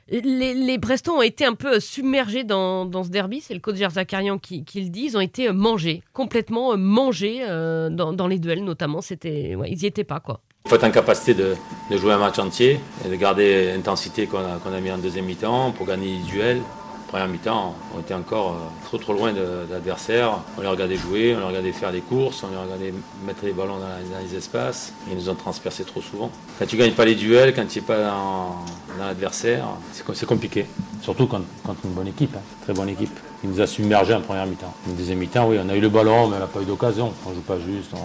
Les, 0.10 0.54
les 0.54 0.78
Brestois 0.78 1.18
ont 1.18 1.22
été 1.22 1.44
un 1.46 1.54
peu 1.54 1.82
submergés 1.82 2.46
dans, 2.46 2.86
dans 2.86 3.04
ce 3.04 3.10
derby, 3.10 3.42
c'est 3.42 3.54
le 3.54 3.60
coach 3.60 3.76
Zakarian 3.78 4.38
qui, 4.38 4.64
qui 4.64 4.82
le 4.82 4.90
dit. 4.90 5.08
Ils 5.08 5.18
ont 5.18 5.22
été 5.22 5.50
euh, 5.50 5.54
mangés, 5.54 6.02
complètement 6.14 6.72
euh, 6.72 6.78
mangés 6.78 7.40
euh, 7.42 7.90
dans, 7.90 8.14
dans 8.14 8.28
les 8.28 8.40
duels 8.40 8.64
notamment. 8.64 9.02
C'était, 9.02 9.56
ouais, 9.56 9.70
ils 9.70 9.84
y 9.84 9.86
étaient 9.86 10.06
pas 10.06 10.22
quoi. 10.22 10.40
Il 10.68 10.70
faut 10.70 10.76
être 10.76 10.84
en 10.84 10.92
capacité 10.92 11.34
de, 11.34 11.56
de 11.90 11.98
jouer 11.98 12.12
un 12.12 12.18
match 12.18 12.38
entier 12.40 12.82
et 13.06 13.10
de 13.10 13.16
garder 13.16 13.72
l'intensité 13.72 14.28
qu'on 14.28 14.40
a, 14.40 14.58
qu'on 14.62 14.74
a 14.74 14.82
mis 14.82 14.92
en 14.92 14.98
deuxième 14.98 15.24
mi-temps 15.24 15.72
pour 15.72 15.86
gagner 15.86 16.18
les 16.18 16.24
duels. 16.30 16.62
Première 17.08 17.30
mi-temps, 17.30 17.74
on 17.96 18.02
était 18.02 18.14
encore 18.14 18.50
euh, 18.50 18.86
trop 18.86 18.98
trop 18.98 19.14
loin 19.14 19.32
de, 19.32 19.46
l'adversaire. 19.72 20.40
On 20.58 20.62
les 20.62 20.68
regardait 20.68 20.98
jouer, 20.98 21.34
on 21.38 21.40
les 21.40 21.46
regardait 21.46 21.72
faire 21.72 21.94
des 21.94 22.02
courses, 22.02 22.44
on 22.44 22.52
les 22.52 22.58
regardait 22.58 22.94
mettre 23.26 23.46
les 23.46 23.54
ballons 23.54 23.78
dans, 23.78 24.20
les 24.22 24.36
espaces. 24.36 24.92
Ils 25.10 25.16
nous 25.16 25.30
ont 25.30 25.36
transpercé 25.36 25.86
trop 25.86 26.02
souvent. 26.02 26.30
Quand 26.60 26.66
tu 26.66 26.76
gagnes 26.76 26.92
pas 26.92 27.06
les 27.06 27.16
duels, 27.16 27.54
quand 27.56 27.66
tu 27.66 27.80
n'es 27.80 27.86
pas 27.86 28.00
dans, 28.04 28.66
dans 29.00 29.06
l'adversaire, 29.08 29.64
c'est 29.94 30.06
co- 30.06 30.14
c'est 30.16 30.26
compliqué. 30.26 30.66
Surtout 31.02 31.28
quand, 31.28 31.44
quand 31.64 31.78
une 31.86 31.92
bonne 31.92 32.08
équipe, 32.10 32.36
hein, 32.36 32.42
très 32.66 32.74
bonne 32.74 32.90
équipe. 32.90 33.18
Il 33.46 33.52
nous 33.52 33.62
a 33.62 33.68
submergés 33.68 34.16
en 34.16 34.20
première 34.20 34.46
mi-temps. 34.46 34.74
En 34.86 34.92
deuxième 34.92 35.20
mi-temps, 35.20 35.48
oui, 35.48 35.60
on 35.66 35.70
a 35.70 35.76
eu 35.78 35.80
le 35.80 35.88
ballon, 35.88 36.28
mais 36.28 36.36
on 36.36 36.40
n'a 36.40 36.48
pas 36.48 36.60
eu 36.60 36.66
d'occasion. 36.66 37.14
On 37.26 37.34
joue 37.34 37.40
pas 37.40 37.56
juste, 37.58 37.94
ne 37.94 38.00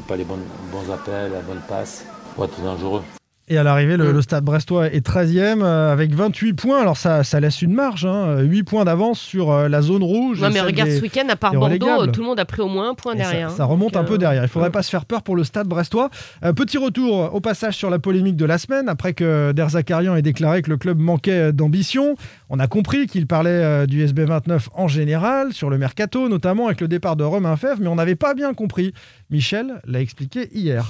pas 0.00 0.16
les 0.16 0.24
bonnes, 0.24 0.44
bons 0.70 0.92
appels, 0.92 1.32
la 1.32 1.40
bonne 1.40 1.62
passe. 1.68 2.04
Pour 2.34 2.44
être 2.44 2.60
dangereux. 2.60 3.02
Et 3.50 3.56
à 3.56 3.62
l'arrivée, 3.62 3.96
le, 3.96 4.10
Mm. 4.12 4.12
le 4.12 4.22
stade 4.22 4.44
brestois 4.44 4.88
est 4.92 5.00
13e 5.04 5.62
euh, 5.62 5.92
avec 5.92 6.14
28 6.14 6.52
points. 6.52 6.80
Alors 6.82 6.96
ça, 6.98 7.24
ça 7.24 7.40
laisse 7.40 7.62
une 7.62 7.72
marge, 7.72 8.04
hein, 8.04 8.40
8 8.40 8.62
points 8.62 8.84
d'avance 8.84 9.18
sur 9.20 9.50
euh, 9.50 9.68
la 9.68 9.80
zone 9.80 10.02
rouge. 10.02 10.42
Ouais, 10.42 10.50
mais 10.50 10.60
regarde 10.60 10.90
des- 10.90 10.96
ce 10.98 11.02
week-end, 11.02 11.26
à 11.30 11.36
part 11.36 11.52
Bordeaux, 11.54 12.06
tout 12.08 12.20
le 12.20 12.26
monde 12.26 12.38
a 12.40 12.44
pris 12.44 12.60
au 12.60 12.68
moins 12.68 12.90
un 12.90 12.94
point 12.94 13.14
et 13.14 13.16
derrière. 13.18 13.50
Ça, 13.50 13.64
remonte 13.64 13.94
Donc, 13.94 14.02
un 14.02 14.04
peu 14.04 14.14
euh, 14.14 14.18
derrière. 14.18 14.42
Il 14.42 14.48
faudrait 14.48 14.68
ouais. 14.68 14.72
pas 14.72 14.82
se 14.82 14.90
faire 14.90 15.06
peur 15.06 15.22
pour 15.22 15.34
le 15.34 15.44
stade 15.44 15.66
brestois. 15.66 16.10
Petit 16.56 16.76
retour 16.78 17.34
au 17.34 17.40
passage 17.40 17.74
sur 17.74 17.88
la 17.90 17.98
polémique 17.98 18.36
de 18.36 18.44
la 18.44 18.58
semaine, 18.58 18.88
après 18.88 19.14
que 19.14 19.52
Der 19.52 19.70
Zakarian 19.70 20.14
ait 20.14 20.22
déclaré 20.22 20.60
que 20.62 20.70
le 20.70 20.76
club 20.76 20.98
manquait 20.98 21.52
d'ambition. 21.52 22.16
On 22.50 22.58
a 22.58 22.66
compris 22.66 23.06
qu'il 23.06 23.26
parlait 23.26 23.86
du 23.86 24.04
SB29 24.04 24.68
en 24.74 24.88
général, 24.88 25.52
sur 25.52 25.70
le 25.70 25.78
mercato, 25.78 26.28
notamment 26.28 26.66
avec 26.66 26.80
le 26.80 26.88
départ 26.88 27.16
de 27.16 27.24
Romain 27.24 27.56
Fèvre, 27.56 27.78
mais 27.80 27.88
on 27.88 27.94
n'avait 27.96 28.14
pas 28.14 28.34
bien 28.34 28.52
compris. 28.54 28.92
Michel 29.30 29.80
l'a 29.86 30.00
expliqué 30.00 30.48
hier. 30.52 30.84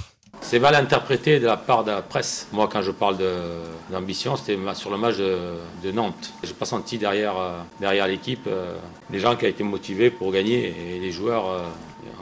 C'est 0.49 0.57
mal 0.57 0.73
interprété 0.73 1.39
de 1.39 1.45
la 1.45 1.57
part 1.57 1.83
de 1.83 1.91
la 1.91 2.01
presse. 2.01 2.47
Moi, 2.51 2.67
quand 2.67 2.81
je 2.81 2.89
parle 2.89 3.17
d'ambition, 3.91 4.35
c'était 4.35 4.57
sur 4.73 4.89
le 4.89 4.97
match 4.97 5.17
de, 5.17 5.37
de 5.83 5.91
Nantes. 5.91 6.33
Je 6.41 6.47
n'ai 6.47 6.53
pas 6.55 6.65
senti 6.65 6.97
derrière, 6.97 7.37
euh, 7.37 7.59
derrière 7.79 8.07
l'équipe 8.07 8.47
euh, 8.47 8.75
des 9.11 9.19
gens 9.19 9.35
qui 9.35 9.45
ont 9.45 9.49
été 9.49 9.63
motivés 9.63 10.09
pour 10.09 10.31
gagner 10.31 10.73
et 10.95 10.99
les 10.99 11.11
joueurs. 11.11 11.51
euh, 11.51 11.59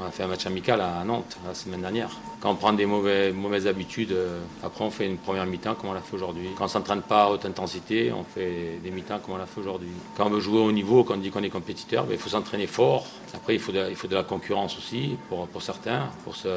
on 0.02 0.06
a 0.06 0.12
fait 0.12 0.24
un 0.24 0.28
match 0.28 0.46
amical 0.46 0.82
à 0.82 1.06
Nantes 1.06 1.38
la 1.48 1.54
semaine 1.54 1.80
dernière. 1.80 2.10
Quand 2.40 2.52
on 2.52 2.56
prend 2.56 2.74
des 2.74 2.86
mauvais- 2.86 3.32
mauvaises 3.32 3.66
habitudes, 3.66 4.12
euh, 4.12 4.40
après 4.64 4.84
on 4.84 4.92
fait 4.92 5.06
une 5.06 5.18
première 5.18 5.46
mi-temps 5.46 5.76
comme 5.76 5.90
on 5.90 5.94
l'a 5.94 6.02
fait 6.02 6.16
aujourd'hui. 6.16 6.50
Quand 6.56 6.66
on 6.66 6.68
ne 6.68 6.72
s'entraîne 6.72 7.02
pas 7.02 7.24
à 7.24 7.30
haute 7.30 7.46
intensité, 7.46 8.12
on 8.12 8.24
fait 8.24 8.80
des 8.84 8.92
mi-temps 8.92 9.20
comme 9.20 9.36
on 9.36 9.38
l'a 9.38 9.48
fait 9.48 9.60
aujourd'hui. 9.60 9.90
Quand 10.16 10.28
on 10.28 10.30
veut 10.30 10.40
jouer 10.40 10.60
au 10.60 10.72
niveau, 10.72 11.04
quand 11.04 11.16
on 11.16 11.18
dit 11.18 11.32
qu'on 11.32 11.44
est 11.44 11.50
compétiteur, 11.50 12.06
ben, 12.06 12.14
il 12.14 12.20
faut 12.20 12.30
s'entraîner 12.30 12.68
fort. 12.68 13.06
Après, 13.34 13.56
il 13.56 13.60
faut, 13.60 13.72
de, 13.72 13.86
il 13.90 13.96
faut 13.96 14.08
de 14.08 14.16
la 14.16 14.24
concurrence 14.24 14.78
aussi 14.78 15.18
pour, 15.30 15.48
pour 15.48 15.62
certains, 15.62 16.10
pour 16.24 16.36
se 16.36 16.48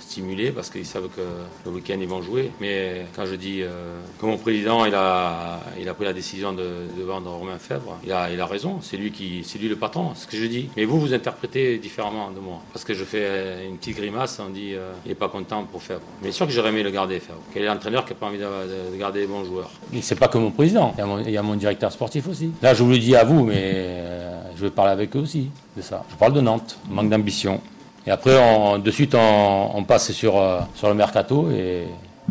stimuler 0.00 0.50
parce 0.50 0.68
qu'ils 0.70 0.84
savent 0.84 1.08
que 1.08 1.22
le 1.64 1.70
week-end 1.70 1.96
ils 2.00 2.08
vont 2.08 2.20
jouer. 2.20 2.50
Mais 2.60 3.06
quand 3.14 3.24
je 3.24 3.36
dis 3.36 3.62
euh, 3.62 4.00
que 4.20 4.26
mon 4.26 4.36
président 4.38 4.84
il 4.84 4.94
a, 4.94 5.60
il 5.80 5.88
a 5.88 5.94
pris 5.94 6.04
la 6.04 6.12
décision 6.12 6.52
de, 6.52 6.64
vendre 7.04 7.30
Romain 7.30 7.58
Fèvre, 7.58 7.98
il 8.04 8.12
a, 8.12 8.30
il 8.30 8.40
a 8.40 8.46
raison, 8.46 8.80
c'est 8.80 8.96
lui, 8.96 9.10
qui, 9.12 9.42
c'est 9.44 9.58
lui 9.58 9.68
le 9.68 9.76
patron, 9.76 10.12
c'est 10.14 10.24
ce 10.24 10.26
que 10.26 10.36
je 10.36 10.46
dis. 10.46 10.68
Mais 10.76 10.84
vous, 10.84 11.00
vous 11.00 11.14
interprétez 11.14 11.78
différemment 11.78 12.30
de 12.30 12.40
moi. 12.40 12.60
Parce 12.72 12.84
que 12.84 12.94
je 12.94 13.04
fais 13.04 13.22
euh, 13.22 13.68
une 13.68 13.78
petite 13.78 13.96
grimace, 13.96 14.40
on 14.44 14.50
dit 14.50 14.74
euh, 14.74 14.92
pas 15.14 15.28
content 15.28 15.64
pour 15.64 15.82
Fèvre. 15.82 16.00
Mais 16.22 16.32
sûr 16.32 16.46
que 16.46 16.52
j'aurais 16.52 16.68
aimé 16.70 16.82
le 16.82 16.90
garder 16.90 17.20
Fèvre. 17.20 17.38
Quel 17.52 17.62
est 17.62 17.66
l'entraîneur 17.66 18.04
qui 18.04 18.12
n'a 18.12 18.18
pas 18.18 18.26
envie 18.26 18.38
de, 18.38 18.44
de- 18.44 18.92
de 18.92 18.96
garder 18.98 19.20
les 19.20 19.26
bons 19.26 19.44
joueurs 19.44 19.70
c'est 20.00 20.18
pas 20.18 20.28
que 20.28 20.38
mon 20.38 20.50
président, 20.50 20.94
il 21.26 21.30
y, 21.30 21.36
a 21.36 21.42
mon, 21.42 21.54
directeur 21.56 21.92
sportif 21.92 22.28
aussi. 22.28 22.50
Là, 22.62 22.74
je 22.74 22.82
vous 22.82 22.90
le 22.90 22.98
dis 22.98 23.14
à 23.16 23.24
vous, 23.24 23.44
mais 23.44 23.54
euh, 23.58 24.40
je 24.56 24.62
vais 24.64 24.70
parler 24.70 24.92
avec 24.92 25.14
eux 25.16 25.20
aussi 25.20 25.50
de 25.76 25.82
ça. 25.82 26.04
Je 26.10 26.16
parle 26.16 26.32
de 26.32 26.40
Nantes, 26.40 26.78
manque 26.90 27.08
d'ambition. 27.10 27.60
Et 28.06 28.10
après, 28.10 28.36
on- 28.38 28.78
de 28.78 28.90
suite, 28.90 29.14
on, 29.14 29.84
passe 29.84 30.12
sur, 30.12 30.36
euh, 30.38 30.60
sur 30.74 30.88
le 30.88 30.94
mercato 30.94 31.50
et 31.50 31.84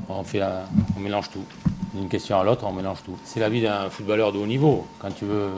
on, 0.10 0.24
fait 0.24 0.40
la- 0.40 0.66
on 0.98 1.00
mélange 1.00 1.30
tout. 1.30 1.44
D'une 1.94 2.08
question 2.08 2.40
à 2.40 2.44
l'autre, 2.44 2.66
on 2.66 2.72
mélange 2.72 3.04
tout. 3.04 3.18
C'est 3.26 3.42
la 3.42 3.50
vie 3.50 3.62
d'un 3.62 3.90
footballeur 3.90 4.32
de 4.32 4.38
haut 4.38 4.46
niveau. 4.46 4.86
Quand 5.00 5.12
tu 5.12 5.26
veux, 5.26 5.50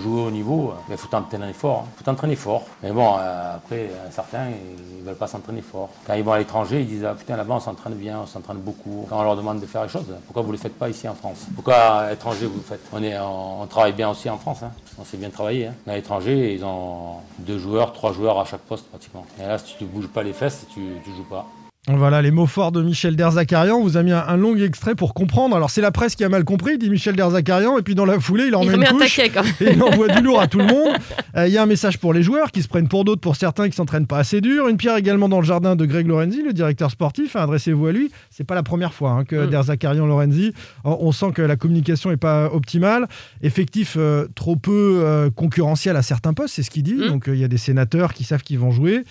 jouer 0.00 0.22
au 0.22 0.26
haut 0.26 0.30
niveau, 0.30 0.74
il 0.90 0.96
faut 0.96 1.06
t'entraîner 1.06 1.52
fort. 1.52 1.86
Il 1.94 1.98
faut 1.98 2.04
t'entraîner 2.04 2.34
fort. 2.34 2.64
Mais 2.82 2.90
bon, 2.90 3.14
euh, 3.18 3.54
après, 3.54 3.90
certains, 4.10 4.48
ils 4.48 5.02
ne 5.02 5.06
veulent 5.06 5.14
pas 5.14 5.28
s'entraîner 5.28 5.62
fort. 5.62 5.88
Quand 6.04 6.14
ils 6.14 6.24
vont 6.24 6.32
à 6.32 6.38
l'étranger, 6.38 6.80
ils 6.80 6.88
disent 6.88 7.04
ah, 7.04 7.14
putain, 7.14 7.36
là-bas, 7.36 7.54
on 7.54 7.60
s'entraîne 7.60 7.94
bien, 7.94 8.20
on 8.20 8.26
s'entraîne 8.26 8.58
beaucoup. 8.58 9.06
Quand 9.08 9.20
on 9.20 9.22
leur 9.22 9.36
demande 9.36 9.60
de 9.60 9.66
faire 9.66 9.84
les 9.84 9.88
choses, 9.88 10.06
pourquoi 10.26 10.42
vous 10.42 10.48
ne 10.48 10.54
le 10.54 10.58
faites 10.58 10.76
pas 10.76 10.88
ici 10.88 11.08
en 11.08 11.14
France? 11.14 11.46
Pourquoi 11.54 11.76
à 11.76 12.10
l'étranger 12.10 12.46
vous 12.46 12.56
le 12.56 12.62
faites? 12.62 12.80
On, 12.92 13.66
travaille 13.66 13.92
bien 13.92 14.10
aussi 14.10 14.28
en 14.28 14.38
France. 14.38 14.64
Hein. 14.64 14.72
On 14.98 15.04
sait 15.04 15.16
bien 15.16 15.30
travailler. 15.30 15.66
Hein. 15.66 15.74
À 15.86 15.94
l'étranger, 15.94 16.54
ils 16.54 16.64
ont 16.64 17.18
deux 17.38 17.58
joueurs, 17.58 17.92
trois 17.92 18.12
joueurs 18.12 18.40
à 18.40 18.44
chaque 18.44 18.62
poste 18.62 18.86
pratiquement. 18.88 19.24
Et 19.40 19.46
là, 19.46 19.58
si 19.58 19.76
tu 19.76 19.84
ne 19.84 19.88
bouges 19.88 20.08
pas 20.08 20.24
les 20.24 20.32
fesses, 20.32 20.66
tu 20.72 20.80
ne 20.80 21.14
joues 21.16 21.28
pas. 21.30 21.46
Voilà 21.88 22.20
les 22.20 22.32
mots 22.32 22.46
forts 22.46 22.72
de 22.72 22.82
Michel 22.82 23.14
Derzakarian. 23.14 23.80
Vous 23.80 23.96
a 23.96 24.02
mis 24.02 24.10
un, 24.10 24.36
long 24.36 24.56
extrait 24.56 24.96
pour 24.96 25.14
comprendre. 25.14 25.54
Alors 25.54 25.70
c'est 25.70 25.80
la 25.80 25.92
presse 25.92 26.16
qui 26.16 26.24
a 26.24 26.28
mal 26.28 26.44
compris, 26.44 26.78
dit 26.78 26.90
Michel 26.90 27.14
Derzakarian, 27.14 27.78
et 27.78 27.82
puis 27.82 27.94
dans 27.94 28.04
la 28.04 28.18
foulée, 28.18 28.46
il 28.48 28.56
en 28.56 28.64
met 28.64 28.74
une 28.74 28.84
couche 28.84 29.20
et 29.20 29.30
il 29.60 29.80
envoie 29.80 30.08
du 30.08 30.20
lourd 30.20 30.40
à 30.40 30.48
tout 30.48 30.58
le 30.58 30.66
monde. 30.66 30.96
Euh, 31.36 31.46
il 31.46 31.52
y 31.52 31.58
a 31.58 31.62
un 31.62 31.66
message 31.66 31.98
pour 31.98 32.14
les 32.14 32.22
joueurs 32.22 32.50
qui 32.50 32.62
se 32.62 32.68
prennent 32.68 32.88
pour 32.88 33.04
d'autres, 33.04 33.20
pour 33.20 33.36
certains 33.36 33.68
qui 33.68 33.76
s'entraînent 33.76 34.06
pas 34.06 34.18
assez 34.18 34.40
dur. 34.40 34.68
Une 34.68 34.78
pierre 34.78 34.96
également 34.96 35.28
dans 35.28 35.38
le 35.38 35.44
jardin 35.44 35.76
de 35.76 35.84
Greg 35.84 36.06
Lorenzi, 36.06 36.42
le 36.42 36.54
directeur 36.54 36.90
sportif. 36.90 37.36
Adressez-vous 37.36 37.86
à 37.86 37.92
lui. 37.92 38.10
C'est 38.30 38.44
pas 38.44 38.54
la 38.54 38.62
première 38.62 38.94
fois 38.94 39.10
hein, 39.10 39.24
que 39.24 39.36
mm. 39.36 39.50
Derzakarian 39.50 40.06
Lorenzi. 40.06 40.54
On 40.84 41.12
sent 41.12 41.32
que 41.34 41.42
la 41.42 41.56
communication 41.56 42.10
est 42.10 42.16
pas 42.16 42.46
optimale. 42.46 43.06
Effectif 43.42 43.96
euh, 43.98 44.28
trop 44.34 44.56
peu 44.56 45.02
euh, 45.04 45.28
concurrentiel 45.30 45.96
à 45.96 46.02
certains 46.02 46.32
postes, 46.32 46.54
c'est 46.54 46.62
ce 46.62 46.70
qu'il 46.70 46.84
dit. 46.84 46.94
Mm. 46.94 47.08
Donc 47.08 47.24
il 47.26 47.36
y 47.36 47.44
a 47.44 47.48
des 47.48 47.58
sénateurs 47.58 48.14
qui 48.14 48.24
savent 48.24 48.42
qu'ils 48.42 48.58
vont 48.58 48.70
jouer. 48.70 49.04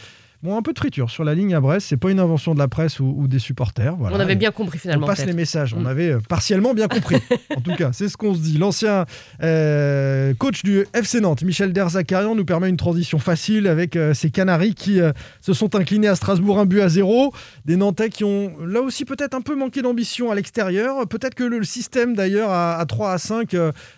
Bon, 0.46 0.56
un 0.56 0.62
peu 0.62 0.74
de 0.74 0.78
friture 0.78 1.10
sur 1.10 1.24
la 1.24 1.34
ligne 1.34 1.56
à 1.56 1.60
Brest. 1.60 1.88
C'est 1.90 1.98
pas 1.98 2.12
une 2.12 2.20
invention 2.20 2.54
de 2.54 2.60
la 2.60 2.68
presse 2.68 3.00
ou, 3.00 3.28
des 3.28 3.40
supporters. 3.40 3.98
On 4.00 4.20
avait 4.20 4.36
bien 4.36 4.52
compris 4.52 4.78
finalement. 4.78 5.08
On 5.08 5.10
passe 5.10 5.26
les 5.26 5.34
messages. 5.34 5.74
On 5.74 5.82
mm. 5.82 5.88
avait 5.88 6.12
euh, 6.12 6.20
partiellement 6.20 6.76
bien 6.76 6.88
compris. 6.88 7.16
en 7.58 7.62
tout 7.62 7.74
cas, 7.76 7.90
c'est 7.94 8.10
ce 8.10 8.16
qu'on 8.16 8.36
se 8.36 8.42
dit. 8.42 8.60
L'ancien 8.60 9.06
euh, 9.42 10.36
coach 10.36 10.62
du 10.62 10.86
FC 10.94 11.20
Nantes, 11.20 11.42
Michel 11.42 11.74
Derzakarian, 11.74 12.36
nous 12.36 12.46
permet 12.46 12.70
une 12.70 12.78
transition 12.78 13.18
facile 13.18 13.66
avec 13.66 13.96
euh, 13.96 14.14
ces 14.14 14.30
Canaries 14.30 14.76
qui 14.76 15.00
se 15.42 15.54
sont 15.54 15.74
inclinés 15.74 16.10
à 16.10 16.16
Strasbourg 16.16 16.60
un 16.60 16.68
but 16.68 16.82
à 16.82 16.90
zéro. 16.90 17.34
Des 17.66 17.76
Nantais 17.76 18.10
qui 18.10 18.24
ont 18.24 18.54
là 18.64 18.82
aussi 18.82 19.04
peut-être 19.04 19.34
un 19.34 19.42
peu 19.42 19.56
manqué 19.56 19.82
d'ambition 19.82 20.30
à 20.30 20.36
l'extérieur. 20.36 21.08
Peut-être 21.08 21.34
que 21.34 21.44
le, 21.44 21.64
système 21.64 22.14
d'ailleurs 22.16 22.52
à, 22.52 22.86
3 22.88 23.14
à 23.14 23.18
5 23.18 23.56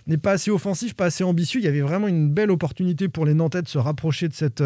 n'est 0.07 0.17
pas 0.17 0.31
assez 0.31 0.49
offensif, 0.49 0.93
pas 0.93 1.05
assez 1.05 1.25
ambitieux. 1.25 1.59
Il 1.59 1.65
y 1.65 1.67
avait 1.67 1.81
vraiment 1.81 2.07
une 2.07 2.29
belle 2.29 2.51
opportunité 2.51 3.09
pour 3.09 3.25
les 3.25 3.33
Nantais 3.33 3.61
de 3.61 3.67
se 3.67 3.77
rapprocher 3.77 4.29
de 4.29 4.33
cette 4.33 4.63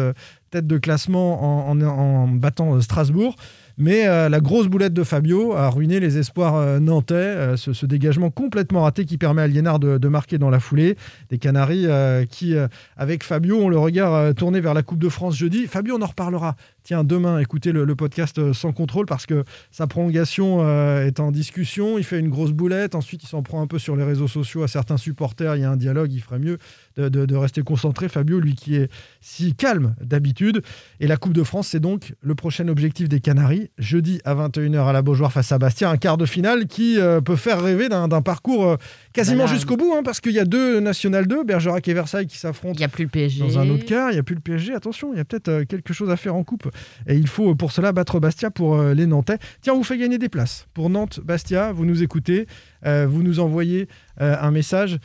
tête 0.52 0.66
de 0.66 0.76
classement 0.76 1.70
en, 1.70 2.28
battant 2.28 2.76
euh, 2.76 2.80
Strasbourg. 2.80 3.36
Mais 3.78 4.06
euh, 4.06 4.28
la 4.28 4.40
grosse 4.40 4.66
boulette 4.66 4.92
de 4.92 5.02
Fabio 5.02 5.54
a 5.54 5.70
ruiné 5.70 5.98
les 5.98 6.18
espoirs 6.18 6.56
euh, 6.56 6.78
nantais. 6.78 7.56
ce, 7.56 7.86
dégagement 7.86 8.30
complètement 8.30 8.82
raté 8.82 9.06
qui 9.06 9.16
permet 9.16 9.40
à 9.42 9.46
Liénard 9.46 9.78
de, 9.78 10.08
marquer 10.08 10.36
dans 10.36 10.50
la 10.50 10.60
foulée. 10.60 10.96
Des 11.30 11.38
Canaries 11.38 11.86
qui, 12.28 12.54
avec 12.96 13.24
Fabio, 13.24 13.56
ont 13.56 13.68
le 13.70 13.78
regard 13.78 14.34
tourné 14.34 14.60
vers 14.60 14.74
la 14.74 14.82
Coupe 14.82 14.98
de 14.98 15.08
France 15.08 15.36
jeudi. 15.36 15.66
Fabio, 15.66 15.96
on 15.98 16.02
en 16.02 16.06
reparlera 16.06 16.54
tiens, 16.82 17.04
demain, 17.04 17.38
écoutez 17.38 17.72
le, 17.72 17.94
podcast 17.94 18.38
euh, 18.38 18.52
sans 18.52 18.72
contrôle 18.72 19.06
parce 19.06 19.26
que 19.26 19.44
sa 19.70 19.86
prolongation 19.86 20.58
euh, 20.60 21.06
est 21.06 21.20
en 21.20 21.30
discussion. 21.30 21.98
Il 21.98 22.04
fait 22.04 22.18
une 22.18 22.28
grosse 22.28 22.52
boulette. 22.52 22.94
Ensuite, 22.94 23.22
il 23.22 23.28
s'en 23.28 23.42
prend 23.42 23.60
un 23.60 23.66
peu 23.66 23.78
sur 23.78 23.96
les 23.96 24.04
réseaux 24.04 24.28
sociaux 24.28 24.62
à 24.62 24.68
certains 24.68 24.96
supporters. 24.96 25.56
Il 25.56 25.62
y 25.62 25.64
a 25.64 25.70
un 25.70 25.76
dialogue. 25.76 26.12
Il 26.12 26.20
ferait 26.20 26.38
mieux 26.38 26.58
de, 26.96 27.36
rester 27.36 27.62
concentré. 27.62 28.08
Fabio, 28.08 28.40
lui 28.40 28.54
qui 28.54 28.76
est 28.76 28.90
si 29.20 29.54
calme 29.54 29.94
d'habitude. 30.00 30.62
Et 31.00 31.06
la 31.06 31.16
Coupe 31.16 31.32
de 31.32 31.42
France, 31.42 31.68
c'est 31.68 31.80
donc 31.80 32.14
le 32.20 32.34
prochain 32.34 32.68
objectif 32.68 33.08
des 33.08 33.20
Canaries. 33.20 33.70
Jeudi 33.78 34.20
à 34.24 34.34
21h 34.34 34.86
à 34.86 34.92
la 34.92 35.02
Beaujoire 35.02 35.32
face 35.32 35.52
à 35.52 35.58
Bastia. 35.58 35.90
Un 35.90 35.96
quart 35.96 36.16
de 36.16 36.26
finale 36.26 36.66
qui 36.66 36.98
euh, 36.98 37.20
peut 37.20 37.36
faire 37.36 37.62
rêver 37.62 37.88
d'un 37.88 38.08
parcours 38.22 38.76
quasiment 39.12 39.46
jusqu'au 39.46 39.76
bout 39.76 39.92
hein, 39.94 40.02
parce 40.04 40.20
qu'il 40.20 40.32
y 40.32 40.38
a 40.38 40.44
deux 40.44 40.80
National 40.80 41.26
2, 41.26 41.44
Bergerac 41.44 41.86
et 41.88 41.94
Versailles 41.94 42.26
qui 42.26 42.38
s'affrontent. 42.38 42.74
Il 42.74 42.78
n'y 42.78 42.84
a 42.84 42.88
plus 42.88 43.04
le 43.04 43.10
PSG. 43.10 43.40
Dans 43.40 43.58
un 43.58 43.68
autre 43.68 43.84
quart. 43.84 44.10
Il 44.10 44.14
n'y 44.14 44.20
a 44.20 44.22
plus 44.22 44.34
le 44.34 44.40
PSG. 44.40 44.74
Attention, 44.74 45.12
il 45.12 45.18
y 45.18 45.20
a 45.20 45.24
peut-être 45.24 45.62
quelque 45.64 45.92
chose 45.92 46.10
à 46.10 46.16
faire 46.16 46.34
en 46.34 46.44
Coupe. 46.44 46.71
Et 47.06 47.16
il 47.16 47.26
faut 47.26 47.54
pour 47.54 47.72
cela 47.72 47.92
battre 47.92 48.20
Bastia 48.20 48.50
pour 48.50 48.76
euh, 48.76 48.94
les 48.94 49.06
Nantais. 49.06 49.38
Tiens, 49.60 49.74
on 49.74 49.78
vous 49.78 49.84
fait 49.84 49.98
gagner 49.98 50.18
des 50.18 50.28
places 50.28 50.66
pour 50.74 50.90
Nantes-Bastia. 50.90 51.72
Vous 51.72 51.84
nous 51.84 52.02
écoutez, 52.02 52.46
euh, 52.86 53.06
vous 53.08 53.22
nous 53.22 53.40
envoyez 53.40 53.88
euh, 54.20 54.36
un 54.40 54.50
message 54.50 54.98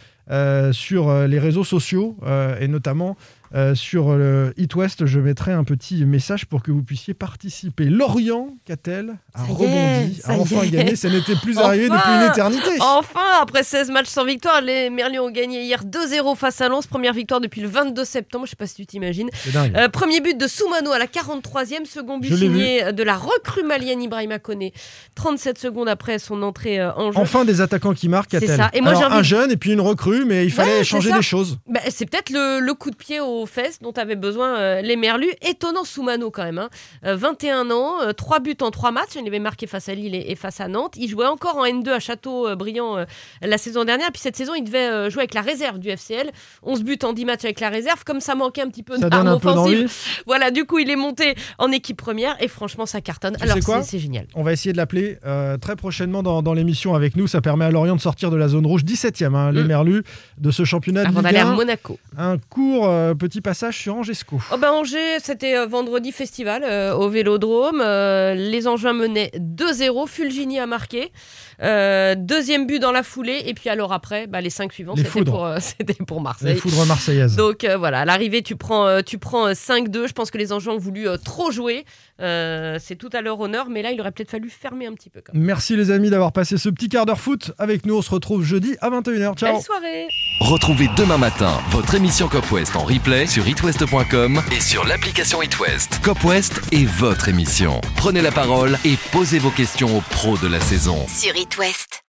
sur 0.74 1.26
les 1.26 1.40
réseaux 1.40 1.64
sociaux 1.64 2.18
et 2.60 2.68
notamment 2.68 3.16
euh, 3.56 3.76
sur 3.76 4.16
le 4.16 4.54
Hit 4.58 4.76
West, 4.76 5.06
je 5.06 5.20
mettrai 5.20 5.54
un 5.54 5.64
petit 5.64 6.06
message 6.06 6.46
pour 6.46 6.64
que 6.64 6.72
vous 6.72 6.84
puissiez 6.84 7.14
participer. 7.14 7.86
Lorient, 7.86 8.50
qu'a-t-elle 8.66 9.18
a 9.34 9.44
rebondi, 9.44 10.22
a 10.26 10.34
enfin 10.34 10.66
gagné. 10.66 10.96
Ça 10.96 11.10
n'était 11.10 11.36
plus 11.36 11.58
arrivé 11.58 11.90
depuis 11.90 12.12
une 12.12 12.30
éternité. 12.30 12.70
Enfin, 12.80 13.42
après 13.42 13.64
16 13.64 13.92
matchs 13.92 14.08
sans 14.08 14.26
victoire, 14.26 14.62
les 14.62 14.90
Merlions 14.90 15.26
ont 15.26 15.32
gagné 15.32 15.64
hier 15.64 15.84
2-0 15.84 16.36
face 16.36 16.62
à 16.62 16.70
Lens. 16.70 16.88
Première 16.88 17.14
victoire 17.14 17.40
depuis 17.40 17.62
le 17.62 17.68
22 17.68 18.04
septembre. 18.06 18.46
Je 18.46 18.50
ne 18.50 18.52
sais 18.52 18.56
pas 18.56 18.68
si 18.68 18.76
tu 18.76 18.86
t'imagines. 18.86 19.30
Euh, 19.56 19.90
premier 19.90 20.22
but 20.22 20.38
de 20.38 20.48
Soumano 20.48 20.92
à 20.92 21.00
la 21.00 21.06
43e. 21.06 21.86
Second 21.86 22.18
but 22.18 22.36
signé 22.36 22.92
de 22.94 23.04
la 23.04 23.16
recrue 23.16 23.64
malienne 23.64 24.02
Ibrahima 24.02 24.40
Kone. 24.40 24.70
37 25.16 25.58
secondes 25.58 25.90
après 25.90 26.20
son 26.20 26.42
entrée 26.44 26.80
euh, 26.80 26.92
en 26.94 27.12
jeu. 27.12 27.20
Enfin, 27.20 27.46
des 27.46 27.62
attaquants 27.62 27.94
qui 27.94 28.10
marquent, 28.10 28.32
qu'a-t-elle 28.32 28.58
ça. 28.58 28.70
Et 28.74 28.82
moi, 28.82 28.94
un 28.94 29.24
jeune 29.24 29.52
et 29.52 29.58
puis 29.58 29.72
une 29.72 29.82
recrue, 29.82 30.26
mais 30.26 30.46
il 30.46 30.52
fallait 30.52 30.84
changer 30.84 31.12
des 31.12 31.22
choses. 31.22 31.58
Bah, 31.68 31.80
c'est 31.90 32.06
peut-être 32.06 32.30
le, 32.30 32.60
le, 32.60 32.74
coup 32.74 32.92
de 32.92 32.96
pied 32.96 33.20
au 33.20 33.37
aux 33.38 33.46
fesses 33.46 33.80
dont 33.82 33.92
avaient 33.92 34.16
besoin 34.16 34.58
euh, 34.58 34.82
les 34.82 34.96
Merlus. 34.96 35.32
Étonnant 35.42 35.84
Soumano 35.84 36.32
quand 36.32 36.44
même. 36.44 36.68
21 37.04 37.60
hein. 37.60 37.68
euh, 37.70 37.74
ans, 37.74 38.14
3 38.14 38.38
euh, 38.38 38.40
buts 38.40 38.58
en 38.62 38.72
3 38.72 38.92
matchs. 38.92 39.16
Il 39.16 39.28
avait 39.28 39.40
marqué 39.40 39.68
face 39.68 39.90
à 39.90 39.96
Lille 39.96 40.16
et, 40.16 40.36
face 40.36 40.62
à 40.62 40.68
Nantes. 40.68 40.96
Il 40.98 41.10
jouait 41.10 41.26
encore 41.26 41.58
en 41.58 41.66
N2 41.66 41.90
à 41.90 42.00
Château-Briand 42.00 43.06
la 43.42 43.58
saison 43.58 43.84
dernière. 43.84 44.12
Puis 44.12 44.22
cette 44.22 44.36
saison, 44.36 44.54
il 44.56 44.64
devait 44.64 45.10
jouer 45.10 45.22
avec 45.22 45.34
la 45.34 45.42
réserve 45.42 45.80
du 45.80 45.90
FCL. 45.90 46.32
11 46.64 46.84
buts 46.84 47.00
en 47.04 47.14
10 47.14 47.26
matchs 47.26 47.46
avec 47.46 47.60
la 47.60 47.70
réserve. 47.70 48.04
Comme 48.04 48.22
ça 48.22 48.36
manquait 48.36 48.62
un 48.62 48.70
petit 48.70 48.84
peu 48.84 48.98
d'armes 48.98 49.28
offensive. 49.28 49.92
Voilà, 50.26 50.52
du 50.52 50.66
coup, 50.66 50.80
il 50.80 50.90
est 50.90 50.96
monté 50.96 51.36
en 51.58 51.72
équipe 51.72 51.98
première 51.98 52.36
et 52.42 52.48
franchement, 52.48 52.86
ça 52.86 53.02
cartonne. 53.02 53.38
Alors, 53.42 53.58
c'est 53.84 54.00
génial. 54.00 54.28
On 54.36 54.44
va 54.44 54.54
essayer 54.54 54.72
de 54.72 54.78
l'appeler 54.78 55.18
très 55.62 55.76
prochainement 55.76 56.24
dans, 56.24 56.54
l'émission 56.54 56.96
avec 56.96 57.16
nous. 57.16 57.28
Ça 57.28 57.42
permet 57.42 57.66
à 57.66 57.72
Lorient 57.72 57.96
de 57.96 58.02
sortir 58.02 58.32
de 58.32 58.38
la 58.38 58.48
zone 58.48 58.66
rouge 58.66 58.84
17e, 58.84 59.36
hein, 59.36 59.52
les 59.52 59.64
mm. 59.64 59.68
Merlus 59.68 60.04
de 60.38 60.52
ce 60.52 60.64
championnat 60.64 61.02
Avant 61.08 61.22
d'aller 61.22 61.38
à 61.38 61.46
Monaco. 61.46 62.00
Un 62.18 62.38
court 62.38 62.90
petit 63.16 63.27
passage 63.42 63.78
sur 63.78 63.96
Angesco. 63.96 64.40
Oh 64.52 64.58
ben 64.58 64.72
Angers, 64.72 65.20
c'était 65.22 65.56
euh, 65.56 65.66
vendredi 65.66 66.12
festival 66.12 66.64
euh, 66.64 66.94
au 66.94 67.10
Vélodrome. 67.10 67.82
Euh, 67.82 68.34
les 68.34 68.68
Angevins 68.68 68.94
menaient 68.94 69.32
2-0. 69.38 70.08
Fulgini 70.08 70.60
a 70.60 70.66
marqué. 70.66 71.12
Deuxième 71.60 72.68
but 72.68 72.80
dans 72.80 72.92
la 72.92 73.04
foulée. 73.04 73.44
Et 73.46 73.54
puis 73.54 73.70
alors 73.70 73.94
après, 73.94 74.28
bah, 74.28 74.42
les 74.42 74.50
cinq 74.50 74.74
suivants, 74.74 74.96
c'était 74.96 75.24
pour, 75.24 76.06
pour, 76.08 76.22
Marseille. 76.22 76.54
Les 76.54 76.60
foudres 76.60 76.86
marseillaises. 76.86 77.36
Donc 77.36 77.66
voilà, 77.78 78.02
à 78.02 78.06
l'arrivée, 78.06 78.42
tu 78.42 78.56
prends, 78.56 79.02
tu 79.02 79.18
prends 79.18 79.52
5-2. 79.52 80.08
Je 80.08 80.14
pense 80.14 80.32
que 80.32 80.38
les 80.38 80.54
Angevins 80.54 80.74
ont 80.74 80.78
voulu 80.78 81.08
trop 81.24 81.52
jouer. 81.52 81.86
c'est 82.20 82.98
tout 82.98 83.10
à 83.14 83.22
leur 83.22 83.40
honneur, 83.40 83.70
mais 83.70 83.82
là, 83.82 83.92
il 83.92 84.00
aurait 84.02 84.12
peut-être 84.12 84.32
fallu 84.32 84.50
fermer 84.50 84.88
un 84.88 84.94
petit 84.94 85.10
peu. 85.10 85.22
Merci 85.34 85.76
les 85.76 85.92
amis 85.92 86.10
d'avoir 86.10 86.32
passé 86.32 86.58
ce 86.58 86.70
petit 86.70 86.90
quart 86.90 87.06
d'heure 87.06 87.20
foot 87.20 87.52
avec 87.58 87.86
nous. 87.86 87.98
On 87.98 88.02
se 88.02 88.12
retrouve 88.12 88.44
jeudi 88.44 88.76
à 88.82 88.90
21h. 88.90 89.36
Ciao. 89.36 89.54
Belle 89.54 89.62
soirée. 89.62 90.08
Retrouvez 90.42 90.90
demain 90.96 91.18
matin 91.18 91.60
votre 91.72 91.96
émission 91.96 92.28
Cop 92.28 92.52
West 92.52 92.76
en 92.76 92.84
replay 92.84 93.28
sur 93.28 93.48
itwest.com 93.48 94.42
et 94.56 94.60
sur 94.60 94.86
l'application 94.86 95.42
itwest. 95.42 96.00
Cop 96.02 96.24
West 96.24 96.62
est 96.72 96.86
votre 96.86 97.30
émission. 97.30 97.82
Prenez 97.96 98.22
la 98.22 98.32
parole 98.32 98.78
et 98.86 98.96
posez 99.12 99.40
vos 99.40 99.50
questions 99.50 99.98
aux 99.98 100.02
pros 100.02 100.38
de 100.38 100.48
la 100.48 100.60
saison. 100.60 101.06
Sur 101.08 101.36
Twist. 101.50 102.02